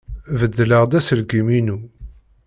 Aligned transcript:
Beddleɣ-d 0.39 0.97
aselkim-inu. 0.99 1.77